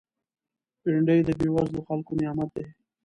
[0.83, 2.65] بېنډۍ د بېوزلو خلکو نعمت دی